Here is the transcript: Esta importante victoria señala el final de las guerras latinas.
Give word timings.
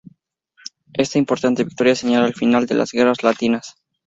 Esta 0.93 1.19
importante 1.19 1.63
victoria 1.63 1.93
señala 1.95 2.25
el 2.25 2.33
final 2.33 2.65
de 2.65 2.73
las 2.73 2.91
guerras 2.91 3.21
latinas. 3.21 3.75